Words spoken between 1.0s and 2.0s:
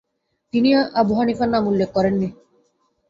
আবু হানিফার নাম উল্লেখ